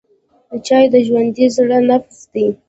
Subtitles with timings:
[0.67, 2.47] چای د ژوندي زړه نبض دی.